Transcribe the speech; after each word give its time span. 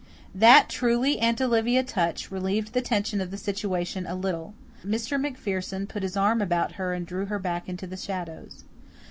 That 0.33 0.67
truly 0.67 1.19
Aunt 1.19 1.39
Olivia 1.41 1.83
touch 1.83 2.31
relieved 2.31 2.73
the 2.73 2.81
tension 2.81 3.21
of 3.21 3.29
the 3.29 3.37
situation 3.37 4.07
a 4.07 4.15
little. 4.15 4.55
Mr. 4.83 5.21
MacPherson 5.21 5.85
put 5.87 6.01
his 6.01 6.17
arm 6.17 6.41
about 6.41 6.71
her 6.71 6.95
and 6.95 7.05
drew 7.05 7.27
her 7.27 7.37
back 7.37 7.69
into 7.69 7.85
the 7.85 7.97
shadows. 7.97 8.63